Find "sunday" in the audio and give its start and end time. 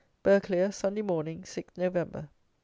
0.73-1.03